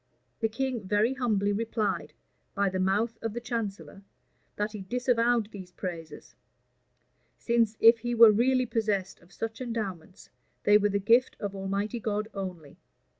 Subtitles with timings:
[0.39, 2.13] The king very humbly replied,
[2.55, 4.01] by the mouth cf the chancellor,
[4.55, 6.33] that he disavowed these praises;
[7.37, 10.31] since, if he were really possessed of such endowments,
[10.63, 12.79] they were the gift of Almighty God only.